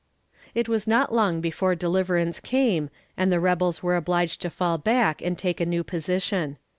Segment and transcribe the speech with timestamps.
[0.55, 5.21] It was not long before deliverance came, and the rebels were obliged to fall back
[5.21, 6.57] and take a new position.